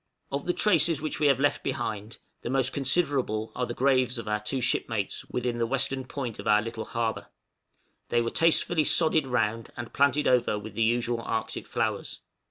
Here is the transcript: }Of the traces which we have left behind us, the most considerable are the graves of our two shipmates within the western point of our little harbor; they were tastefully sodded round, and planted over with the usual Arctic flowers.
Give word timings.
}Of 0.31 0.47
the 0.47 0.53
traces 0.53 0.99
which 0.99 1.19
we 1.19 1.27
have 1.27 1.39
left 1.39 1.61
behind 1.61 2.13
us, 2.13 2.19
the 2.41 2.49
most 2.49 2.73
considerable 2.73 3.51
are 3.55 3.67
the 3.67 3.75
graves 3.75 4.17
of 4.17 4.27
our 4.27 4.39
two 4.39 4.59
shipmates 4.59 5.25
within 5.25 5.59
the 5.59 5.67
western 5.67 6.05
point 6.05 6.39
of 6.39 6.47
our 6.47 6.59
little 6.59 6.85
harbor; 6.85 7.27
they 8.09 8.19
were 8.19 8.31
tastefully 8.31 8.83
sodded 8.83 9.27
round, 9.27 9.69
and 9.77 9.93
planted 9.93 10.25
over 10.27 10.57
with 10.57 10.73
the 10.73 10.81
usual 10.81 11.21
Arctic 11.21 11.67
flowers. 11.67 12.21